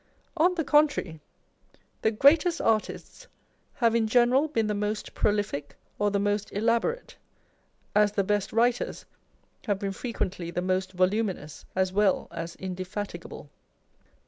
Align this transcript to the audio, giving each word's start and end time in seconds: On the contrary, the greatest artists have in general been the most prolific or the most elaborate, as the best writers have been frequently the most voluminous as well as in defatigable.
On 0.35 0.55
the 0.55 0.63
contrary, 0.63 1.19
the 2.01 2.09
greatest 2.09 2.59
artists 2.59 3.27
have 3.75 3.93
in 3.93 4.07
general 4.07 4.47
been 4.47 4.65
the 4.65 4.73
most 4.73 5.13
prolific 5.13 5.75
or 5.99 6.09
the 6.09 6.17
most 6.17 6.51
elaborate, 6.51 7.17
as 7.93 8.13
the 8.13 8.23
best 8.23 8.51
writers 8.51 9.05
have 9.67 9.77
been 9.77 9.91
frequently 9.91 10.49
the 10.49 10.59
most 10.63 10.93
voluminous 10.93 11.65
as 11.75 11.93
well 11.93 12.27
as 12.31 12.55
in 12.55 12.75
defatigable. 12.75 13.49